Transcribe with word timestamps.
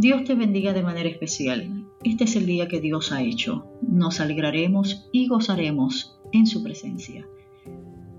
Dios 0.00 0.22
te 0.22 0.36
bendiga 0.36 0.72
de 0.72 0.84
manera 0.84 1.08
especial. 1.08 1.84
Este 2.04 2.22
es 2.22 2.36
el 2.36 2.46
día 2.46 2.68
que 2.68 2.80
Dios 2.80 3.10
ha 3.10 3.20
hecho. 3.24 3.66
Nos 3.82 4.20
alegraremos 4.20 5.08
y 5.10 5.26
gozaremos 5.26 6.20
en 6.30 6.46
su 6.46 6.62
presencia. 6.62 7.26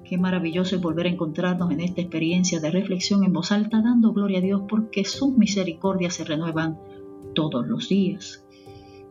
Qué 0.04 0.18
maravilloso 0.18 0.76
es 0.76 0.82
volver 0.82 1.06
a 1.06 1.12
encontrarnos 1.12 1.72
en 1.72 1.80
esta 1.80 2.02
experiencia 2.02 2.60
de 2.60 2.70
reflexión 2.70 3.24
en 3.24 3.32
voz 3.32 3.54
alta, 3.54 3.82
dando 3.82 4.12
gloria 4.12 4.40
a 4.40 4.42
Dios 4.42 4.64
porque 4.68 5.06
sus 5.06 5.38
misericordias 5.38 6.16
se 6.16 6.26
renuevan 6.26 6.78
todos 7.34 7.66
los 7.66 7.88
días. 7.88 8.46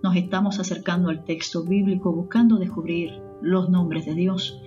Nos 0.02 0.16
estamos 0.16 0.60
acercando 0.60 1.08
al 1.08 1.24
texto 1.24 1.64
bíblico 1.64 2.12
buscando 2.12 2.58
descubrir 2.58 3.12
los 3.40 3.70
nombres 3.70 4.04
de 4.04 4.14
Dios 4.14 4.60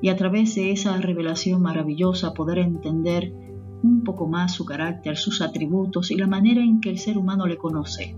y 0.00 0.10
a 0.10 0.16
través 0.16 0.54
de 0.54 0.70
esa 0.70 0.96
revelación 0.96 1.60
maravillosa 1.60 2.34
poder 2.34 2.58
entender 2.58 3.32
un 3.82 4.04
poco 4.04 4.26
más 4.26 4.52
su 4.52 4.64
carácter, 4.64 5.16
sus 5.16 5.40
atributos 5.40 6.10
y 6.10 6.16
la 6.16 6.26
manera 6.26 6.62
en 6.62 6.80
que 6.80 6.90
el 6.90 6.98
ser 6.98 7.18
humano 7.18 7.46
le 7.46 7.58
conoce, 7.58 8.16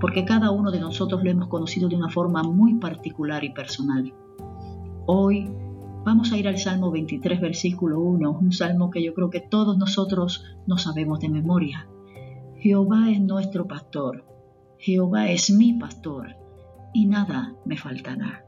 porque 0.00 0.24
cada 0.24 0.50
uno 0.50 0.70
de 0.70 0.80
nosotros 0.80 1.22
lo 1.22 1.30
hemos 1.30 1.48
conocido 1.48 1.88
de 1.88 1.96
una 1.96 2.08
forma 2.08 2.42
muy 2.42 2.74
particular 2.74 3.44
y 3.44 3.50
personal. 3.50 4.12
Hoy 5.06 5.50
vamos 6.04 6.32
a 6.32 6.38
ir 6.38 6.48
al 6.48 6.58
Salmo 6.58 6.90
23, 6.90 7.40
versículo 7.40 8.00
1, 8.00 8.30
un 8.30 8.52
salmo 8.52 8.90
que 8.90 9.02
yo 9.02 9.14
creo 9.14 9.30
que 9.30 9.40
todos 9.40 9.76
nosotros 9.76 10.44
no 10.66 10.78
sabemos 10.78 11.20
de 11.20 11.28
memoria. 11.28 11.88
Jehová 12.56 13.10
es 13.10 13.20
nuestro 13.20 13.66
pastor, 13.66 14.24
Jehová 14.78 15.30
es 15.30 15.50
mi 15.50 15.74
pastor, 15.74 16.36
y 16.94 17.06
nada 17.06 17.54
me 17.64 17.76
faltará. 17.76 18.44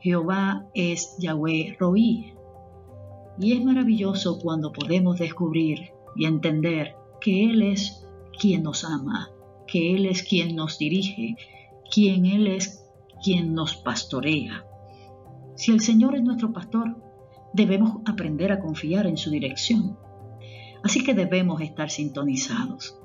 Jehová 0.00 0.66
es 0.74 1.16
Yahweh 1.18 1.76
Roí, 1.78 2.34
y 3.40 3.52
es 3.52 3.64
maravilloso 3.64 4.38
cuando 4.38 4.72
podemos 4.72 5.18
descubrir 5.18 5.92
y 6.16 6.26
entender 6.26 6.94
que 7.20 7.44
Él 7.50 7.62
es 7.62 8.06
quien 8.38 8.62
nos 8.62 8.84
ama, 8.84 9.30
que 9.66 9.94
Él 9.94 10.06
es 10.06 10.22
quien 10.22 10.56
nos 10.56 10.78
dirige, 10.78 11.36
quien 11.90 12.26
Él 12.26 12.46
es 12.46 12.84
quien 13.22 13.54
nos 13.54 13.76
pastorea. 13.76 14.64
Si 15.54 15.72
el 15.72 15.80
Señor 15.80 16.14
es 16.14 16.22
nuestro 16.22 16.52
pastor, 16.52 16.96
debemos 17.52 17.96
aprender 18.06 18.52
a 18.52 18.60
confiar 18.60 19.06
en 19.06 19.16
su 19.16 19.30
dirección. 19.30 19.96
Así 20.82 21.02
que 21.02 21.14
debemos 21.14 21.60
estar 21.60 21.90
sintonizados. 21.90 22.98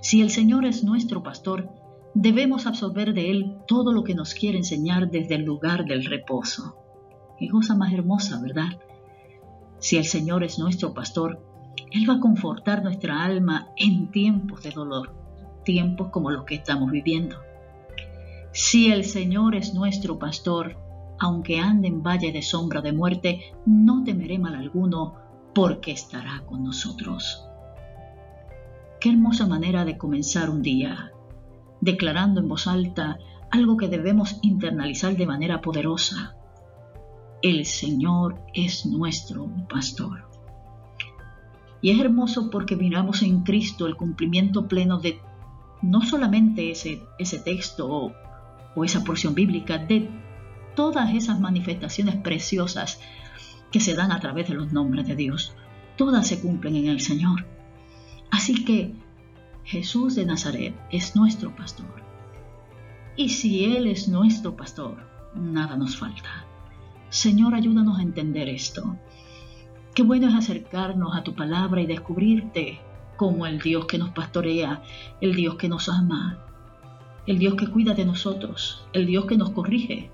Si 0.00 0.20
el 0.20 0.30
Señor 0.30 0.66
es 0.66 0.84
nuestro 0.84 1.22
pastor, 1.22 1.70
debemos 2.14 2.66
absorber 2.66 3.14
de 3.14 3.30
Él 3.30 3.56
todo 3.66 3.92
lo 3.92 4.04
que 4.04 4.14
nos 4.14 4.34
quiere 4.34 4.58
enseñar 4.58 5.10
desde 5.10 5.36
el 5.36 5.44
lugar 5.44 5.84
del 5.84 6.04
reposo. 6.04 6.76
Qué 7.38 7.48
cosa 7.48 7.74
más 7.74 7.92
hermosa, 7.92 8.40
¿verdad? 8.42 8.78
Si 9.80 9.96
el 9.96 10.04
Señor 10.04 10.44
es 10.44 10.58
nuestro 10.58 10.94
pastor, 10.94 11.42
Él 11.90 12.08
va 12.08 12.14
a 12.14 12.20
confortar 12.20 12.82
nuestra 12.82 13.24
alma 13.24 13.68
en 13.76 14.10
tiempos 14.10 14.62
de 14.62 14.70
dolor, 14.70 15.14
tiempos 15.64 16.08
como 16.10 16.30
los 16.30 16.44
que 16.44 16.54
estamos 16.54 16.90
viviendo. 16.90 17.36
Si 18.52 18.92
el 18.92 19.04
Señor 19.04 19.54
es 19.54 19.74
nuestro 19.74 20.18
pastor, 20.18 20.76
aunque 21.18 21.60
ande 21.60 21.88
en 21.88 22.02
valle 22.02 22.30
de 22.30 22.42
sombra 22.42 22.82
de 22.82 22.92
muerte, 22.92 23.54
no 23.64 24.04
temeré 24.04 24.38
mal 24.38 24.54
alguno, 24.54 25.14
porque 25.54 25.92
estará 25.92 26.42
con 26.46 26.62
nosotros. 26.62 27.44
Qué 29.00 29.08
hermosa 29.08 29.46
manera 29.46 29.84
de 29.84 29.96
comenzar 29.96 30.50
un 30.50 30.62
día, 30.62 31.12
declarando 31.80 32.40
en 32.40 32.48
voz 32.48 32.66
alta 32.66 33.18
algo 33.50 33.76
que 33.76 33.88
debemos 33.88 34.38
internalizar 34.42 35.16
de 35.16 35.26
manera 35.26 35.60
poderosa. 35.60 36.36
El 37.42 37.64
Señor 37.64 38.38
es 38.52 38.84
nuestro 38.84 39.48
pastor. 39.68 40.28
Y 41.80 41.90
es 41.90 41.98
hermoso 41.98 42.50
porque 42.50 42.76
miramos 42.76 43.22
en 43.22 43.42
Cristo 43.42 43.86
el 43.86 43.96
cumplimiento 43.96 44.68
pleno 44.68 44.98
de 44.98 45.18
no 45.80 46.02
solamente 46.02 46.70
ese, 46.70 47.02
ese 47.18 47.38
texto 47.38 47.88
o, 47.90 48.12
o 48.74 48.84
esa 48.84 49.04
porción 49.04 49.34
bíblica, 49.34 49.78
de 49.78 50.10
todas 50.76 51.14
esas 51.14 51.40
manifestaciones 51.40 52.16
preciosas 52.16 53.00
que 53.72 53.80
se 53.80 53.94
dan 53.94 54.12
a 54.12 54.20
través 54.20 54.48
de 54.48 54.54
los 54.54 54.72
nombres 54.72 55.06
de 55.08 55.16
Dios. 55.16 55.54
Todas 55.96 56.26
se 56.26 56.40
cumplen 56.40 56.76
en 56.76 56.88
el 56.88 57.00
Señor. 57.00 57.46
Así 58.30 58.64
que 58.64 58.92
Jesús 59.64 60.14
de 60.14 60.26
Nazaret 60.26 60.74
es 60.90 61.16
nuestro 61.16 61.56
pastor. 61.56 62.02
Y 63.16 63.30
si 63.30 63.64
Él 63.64 63.86
es 63.86 64.08
nuestro 64.08 64.56
pastor, 64.56 65.08
nada 65.34 65.76
nos 65.76 65.96
falta. 65.96 66.49
Señor, 67.10 67.54
ayúdanos 67.54 67.98
a 67.98 68.02
entender 68.02 68.48
esto. 68.48 68.96
Qué 69.94 70.04
bueno 70.04 70.28
es 70.28 70.34
acercarnos 70.34 71.16
a 71.16 71.24
tu 71.24 71.34
palabra 71.34 71.82
y 71.82 71.86
descubrirte 71.86 72.78
como 73.16 73.46
el 73.46 73.58
Dios 73.58 73.86
que 73.86 73.98
nos 73.98 74.10
pastorea, 74.10 74.82
el 75.20 75.34
Dios 75.34 75.56
que 75.56 75.68
nos 75.68 75.88
ama, 75.88 76.38
el 77.26 77.40
Dios 77.40 77.54
que 77.54 77.66
cuida 77.66 77.94
de 77.94 78.04
nosotros, 78.04 78.86
el 78.92 79.06
Dios 79.06 79.26
que 79.26 79.36
nos 79.36 79.50
corrige, 79.50 80.08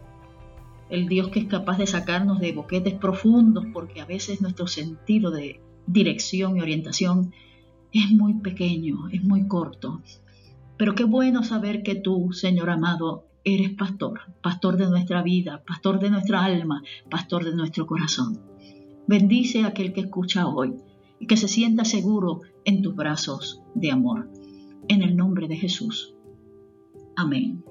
el 0.88 1.06
Dios 1.06 1.28
que 1.28 1.40
es 1.40 1.46
capaz 1.46 1.76
de 1.76 1.86
sacarnos 1.86 2.40
de 2.40 2.52
boquetes 2.52 2.94
profundos 2.94 3.66
porque 3.74 4.00
a 4.00 4.06
veces 4.06 4.40
nuestro 4.40 4.66
sentido 4.66 5.30
de 5.30 5.60
dirección 5.86 6.56
y 6.56 6.62
orientación 6.62 7.34
es 7.92 8.10
muy 8.10 8.34
pequeño, 8.40 9.08
es 9.12 9.22
muy 9.22 9.46
corto. 9.46 10.00
Pero 10.78 10.94
qué 10.94 11.04
bueno 11.04 11.44
saber 11.44 11.82
que 11.82 11.94
tú, 11.94 12.32
Señor 12.32 12.70
amado, 12.70 13.26
eres 13.46 13.74
pastor, 13.74 14.20
pastor 14.42 14.76
de 14.76 14.90
nuestra 14.90 15.22
vida, 15.22 15.62
pastor 15.64 16.00
de 16.00 16.10
nuestra 16.10 16.44
alma, 16.44 16.82
pastor 17.08 17.44
de 17.44 17.54
nuestro 17.54 17.86
corazón. 17.86 18.40
Bendice 19.06 19.62
a 19.62 19.68
aquel 19.68 19.92
que 19.92 20.00
escucha 20.00 20.48
hoy 20.48 20.74
y 21.20 21.28
que 21.28 21.36
se 21.36 21.46
sienta 21.46 21.84
seguro 21.84 22.40
en 22.64 22.82
tus 22.82 22.96
brazos 22.96 23.62
de 23.74 23.92
amor. 23.92 24.28
En 24.88 25.02
el 25.02 25.16
nombre 25.16 25.46
de 25.46 25.56
Jesús. 25.56 26.12
Amén. 27.14 27.64